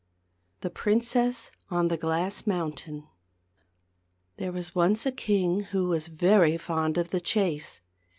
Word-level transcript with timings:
THE 0.61 0.71
PRINCESS 0.71 1.51
ON 1.69 1.89
THE 1.89 1.95
GLASS 1.95 2.47
MOUNTAIN. 2.47 3.01
♦.. 3.01 3.07
There 4.37 4.51
was 4.51 4.73
once 4.73 5.05
a 5.05 5.11
king 5.11 5.65
who 5.65 5.89
was 5.89 6.07
very 6.07 6.57
fond 6.57 6.97
of 6.97 7.09
the 7.11 7.21
chase. 7.21 7.81